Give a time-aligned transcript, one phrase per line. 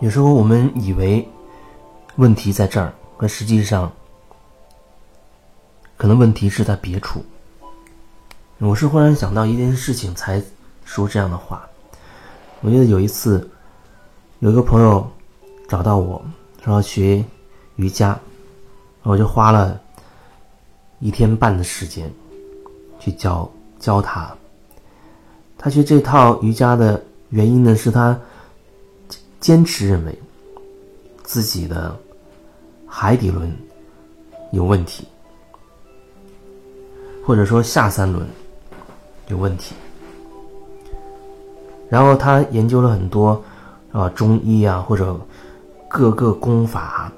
[0.00, 1.28] 有时候我们以为
[2.16, 3.92] 问题在这儿，可实际上
[5.98, 7.22] 可能问题是在别处。
[8.56, 10.42] 我是忽然想到一件事情才
[10.86, 11.68] 说这样的话。
[12.62, 13.46] 我记得有一次，
[14.38, 15.06] 有一个朋友
[15.68, 16.24] 找到我
[16.64, 17.22] 说要学
[17.76, 18.18] 瑜伽，
[19.02, 19.78] 我就花了
[20.98, 22.10] 一天半的时间
[22.98, 24.34] 去教教他。
[25.58, 28.18] 他学这套瑜伽的原因呢，是他。
[29.40, 30.16] 坚持认为
[31.22, 31.96] 自己的
[32.86, 33.50] 海底轮
[34.52, 35.06] 有问题，
[37.24, 38.26] 或者说下三轮
[39.28, 39.74] 有问题。
[41.88, 43.42] 然后他研究了很多
[43.90, 45.18] 啊中医啊或者
[45.88, 47.10] 各个功法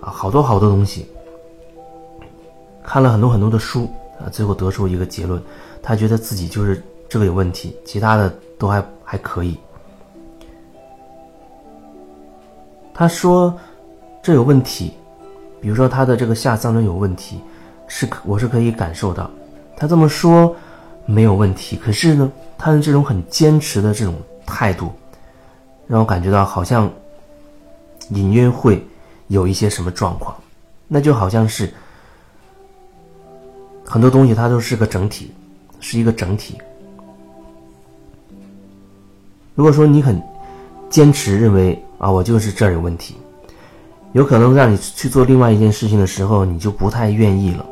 [0.00, 1.06] 啊好多好多东西，
[2.84, 5.42] 看了很多很多的书啊，最后得出一个结论：
[5.82, 9.58] 他觉得自己就是这个有问题，其他的都还还可以。
[13.00, 13.58] 他说
[14.22, 14.92] ：“这有问题，
[15.58, 17.40] 比如说他的这个下三轮有问题，
[17.88, 19.30] 是我是可以感受到。
[19.74, 20.54] 他这么说
[21.06, 24.92] 没有问题，可是呢，他的这种很坚持的这种态度，
[25.86, 26.92] 让我感觉到好像
[28.10, 28.86] 隐约会
[29.28, 30.36] 有一些什么状况。
[30.86, 31.72] 那就好像是
[33.82, 35.32] 很多东西它都是个整体，
[35.80, 36.58] 是一个整体。
[39.54, 40.22] 如果说你很
[40.90, 43.14] 坚持认为。”啊，我就是这儿有问题，
[44.12, 47.66] 有可能让你去做另外一件事情的时候，你就不太愿意了，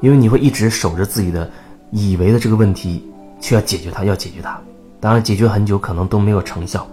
[0.00, 1.48] 因为你会一直守着自己的
[1.92, 3.08] 以为的这个问题，
[3.40, 4.60] 去要解决它，要解决它。
[4.98, 6.84] 当然，解决很久可能都没有成效。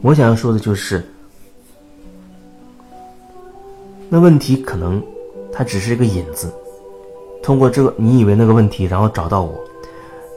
[0.00, 1.06] 我想要说的就是，
[4.08, 5.02] 那问题可能
[5.52, 6.50] 它只是一个引子，
[7.42, 9.60] 通过这个你以为那个问题，然后找到我，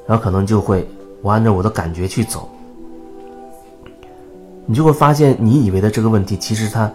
[0.06, 0.86] 然后可能就会
[1.22, 2.50] 我按照我的感觉去走。
[4.66, 6.92] 你就会发现，你以为的这个问题，其实它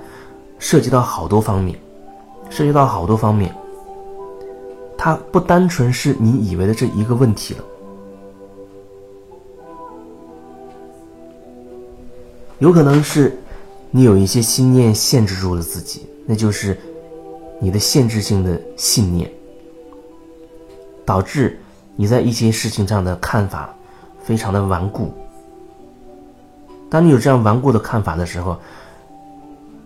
[0.59, 1.79] 涉及到好多方面，
[2.49, 3.55] 涉及到好多方面。
[4.97, 7.65] 它不单纯是你以为的这一个问题了，
[12.59, 13.39] 有可能是
[13.93, 16.77] 你有一些心念限制住了自己，那就是
[17.61, 19.31] 你的限制性的信念，
[21.05, 21.61] 导致
[21.95, 23.73] 你在一些事情上的看法
[24.21, 25.13] 非常的顽固。
[26.91, 28.57] 当你有这样顽固的看法的时候，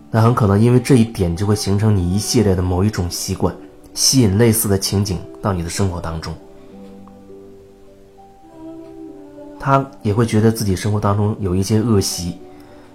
[0.09, 3.53] 那很可能因为这一点就会形成你一系列的某一种习惯，
[3.93, 6.33] 吸引类似的情景到你的生活当中。
[9.59, 12.37] 他也会觉得自己生活当中有一些恶习，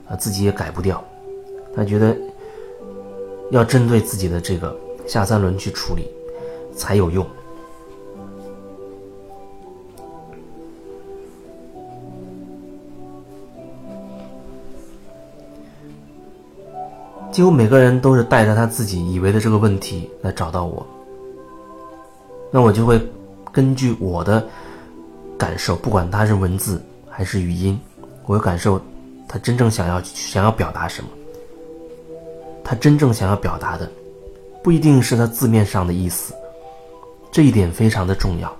[0.09, 1.03] 啊，自己也改不掉，
[1.75, 2.17] 他觉得
[3.51, 4.77] 要针对自己的这个
[5.07, 6.09] 下三轮去处理
[6.75, 7.27] 才有用。
[17.39, 20.85] 几乎每个人都是带着他自己以为的这个问题来找到我，
[22.51, 23.01] 那我就会
[23.53, 24.45] 根据我的
[25.39, 27.79] 感受，不管他是文字还是语音，
[28.27, 28.81] 我会感受
[29.29, 31.09] 他真正想要想要表达什么。
[32.65, 33.89] 他真正想要表达的，
[34.61, 36.35] 不一定是他字面上的意思，
[37.31, 38.53] 这一点非常的重要。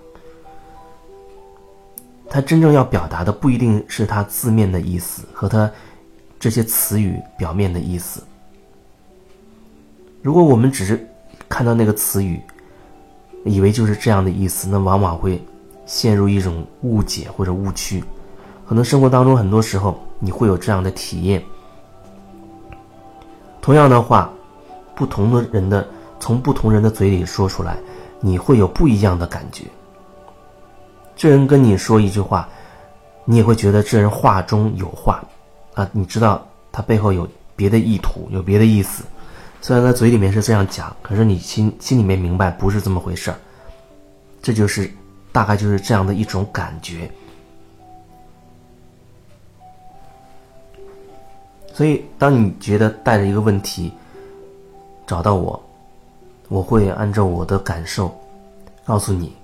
[2.29, 5.69] 他真正要表达的，不一定是他字面的意思和他
[6.39, 8.23] 这些词语表面的意思。
[10.21, 11.09] 如果我们只是
[11.49, 12.41] 看到那个词语，
[13.45, 15.43] 以为就是这样的意思，那往往会
[15.87, 18.03] 陷入一种误解或者误区。
[18.69, 21.43] 可能生活当中很多时候你会有这样的体验。
[23.63, 24.31] 同样的话，
[24.95, 25.87] 不同的人的
[26.19, 27.79] 从不同人的嘴里说出来，
[28.21, 29.65] 你会有不一样的感觉。
[31.17, 32.49] 这人跟你说一句话，
[33.25, 35.23] 你也会觉得这人话中有话，
[35.75, 39.05] 啊，你知道他背后有别的意图，有别的意思。
[39.61, 43.37] 虽然他嘴里面是这样讲，可是你心心里面明白不是这么回事儿。
[44.41, 44.91] 这就是
[45.33, 47.11] 大概就是这样的一种感觉。
[51.75, 53.93] 所以，当你觉得带着一个问题
[55.07, 55.63] 找到我，
[56.49, 58.17] 我会按照我的感受
[58.85, 59.35] 告诉你。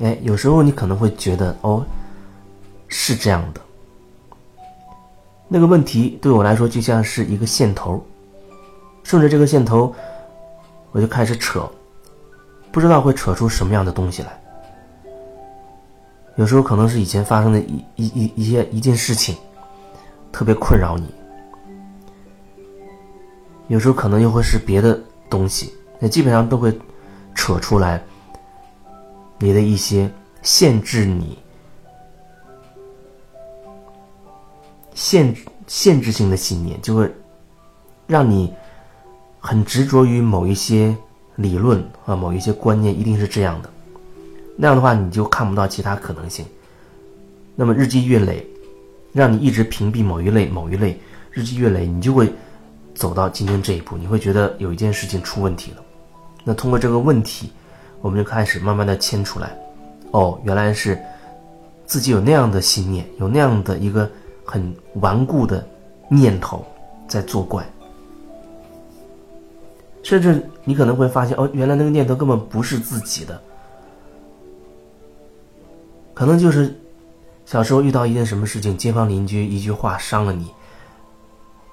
[0.00, 1.84] 哎，有时候你可能会觉得哦，
[2.88, 3.60] 是这样的。
[5.48, 8.04] 那个问题对我来说就像是一个线头。
[9.02, 9.94] 顺着这个线头，
[10.92, 11.68] 我就开始扯，
[12.70, 14.40] 不知道会扯出什么样的东西来。
[16.36, 19.36] 有时候可能是以前发生的一一一一些一件事情，
[20.32, 21.04] 特别困扰你；
[23.68, 26.72] 有时候可能又会是别的东西，那基本上都会
[27.34, 28.02] 扯出来
[29.38, 30.10] 你的一些
[30.40, 31.38] 限制你、
[34.94, 37.14] 限限制性的信念，就会
[38.06, 38.54] 让你
[39.44, 40.96] 很执着于某一些
[41.34, 43.68] 理论啊，某一些观念一定是这样的。
[44.56, 46.46] 那样的话，你就看不到其他可能性。
[47.56, 48.46] 那么日积月累，
[49.12, 51.00] 让你一直屏蔽某一类、某一类，
[51.32, 52.32] 日积月累，你就会
[52.94, 53.96] 走到今天这一步。
[53.96, 55.78] 你会觉得有一件事情出问题了。
[56.44, 57.50] 那通过这个问题，
[58.00, 59.58] 我们就开始慢慢的牵出来。
[60.12, 60.96] 哦，原来是
[61.84, 64.08] 自己有那样的信念，有那样的一个
[64.44, 65.66] 很顽固的
[66.08, 66.64] 念头
[67.08, 67.66] 在作怪。
[70.12, 73.40] 甚至你可能会发现，哦，原来那个念头根本不是自己的。
[76.12, 76.78] 可能就是
[77.46, 80.50] 小时候遇到一件什么事情，街坊邻居一句话伤了你。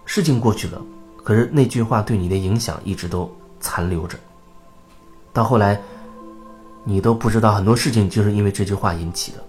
[0.06, 0.82] 事情过去了，
[1.22, 4.18] 可是那句话对你的影响一直都残留着。
[5.34, 5.78] 到后来，
[6.86, 9.44] 你都不知道很多事情就是因为这句话引起的。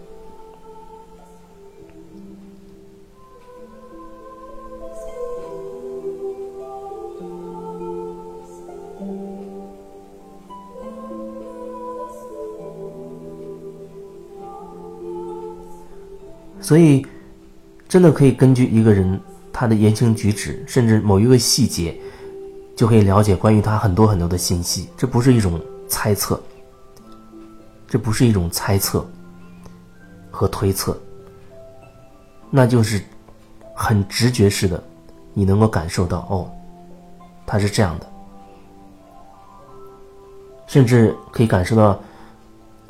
[16.61, 17.07] 所以，
[17.89, 19.21] 真的可以根据一个人
[19.53, 21.99] 他的言行举止，甚至某一个细节，
[22.77, 24.89] 就可以了解关于他很多很多的信息。
[24.97, 26.41] 这不是一种猜测，
[27.89, 29.05] 这不是一种猜测
[30.31, 30.97] 和推测，
[32.51, 33.03] 那就是
[33.75, 34.83] 很直觉式的，
[35.33, 36.51] 你能够感受到哦，
[37.47, 38.06] 他是这样的，
[40.67, 42.01] 甚至可以感受到，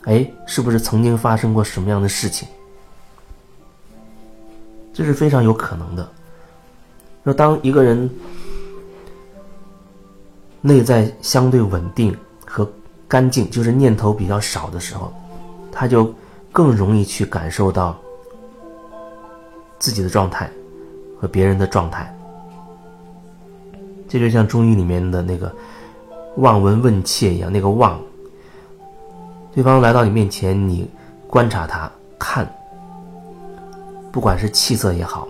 [0.05, 2.47] 哎，是不是曾经发生过什么样的事情？
[4.93, 6.09] 这是非常有可能的。
[7.25, 8.11] 说当一个人
[10.61, 12.17] 内在相对稳定
[12.47, 12.69] 和
[13.07, 15.13] 干净，就是念头比较少的时候，
[15.71, 16.13] 他就
[16.53, 17.97] 更容易去感受到
[19.79, 20.51] 自己的状态
[21.21, 22.15] 和别人的状态。
[24.09, 25.55] 这就像中医里面的那个
[26.37, 28.01] 望闻问切一样，那个望，
[29.55, 30.89] 对方来到你面前，你
[31.27, 32.51] 观察他，看。
[34.13, 35.29] 不管是气色也好，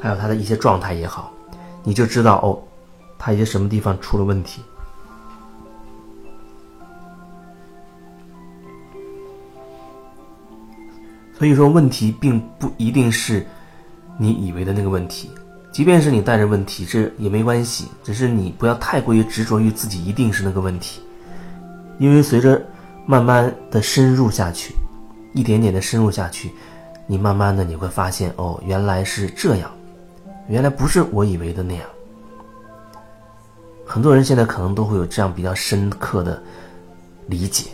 [0.00, 1.32] 还有他的一些状态也好，
[1.84, 2.58] 你就知道哦，
[3.18, 4.62] 他一些什么地方出了问题。
[11.38, 13.46] 所以说，问题并不一定是
[14.18, 15.30] 你以为的那个问题，
[15.70, 21.02] 即便是你带着问题，这也没关系，只是你不要太过于执着于自己一定是那个问题，
[21.98, 22.64] 因为随着
[23.04, 24.74] 慢慢的深入下去，
[25.34, 26.50] 一点点的深入下去。
[27.06, 29.70] 你慢慢的你会发现，哦，原来是这样，
[30.48, 31.84] 原来不是我以为的那样。
[33.86, 36.42] 很多人现在可能都会有这样比较深刻的
[37.28, 37.70] 理解。